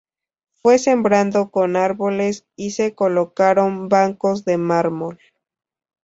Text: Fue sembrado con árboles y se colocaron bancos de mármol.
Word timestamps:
Fue 0.63 0.79
sembrado 0.79 1.51
con 1.51 1.75
árboles 1.75 2.47
y 2.55 2.71
se 2.71 2.95
colocaron 2.95 3.87
bancos 3.87 4.45
de 4.45 4.57
mármol. 4.57 5.19